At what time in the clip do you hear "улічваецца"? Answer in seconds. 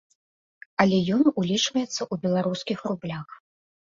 1.41-1.91